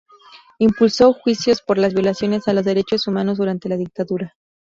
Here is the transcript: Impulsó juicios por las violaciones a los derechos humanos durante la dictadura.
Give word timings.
Impulsó 0.57 1.13
juicios 1.13 1.61
por 1.61 1.77
las 1.77 1.93
violaciones 1.93 2.47
a 2.47 2.53
los 2.53 2.65
derechos 2.65 3.05
humanos 3.05 3.37
durante 3.37 3.69
la 3.69 3.77
dictadura. 3.77 4.33